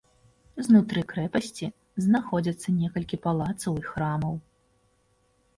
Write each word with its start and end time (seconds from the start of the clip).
Знутры 0.67 1.01
крэпасці 1.11 1.67
знаходзяцца 2.05 2.73
некалькі 2.79 3.21
палацаў 3.27 3.73
і 3.83 3.87
храмаў. 3.91 4.33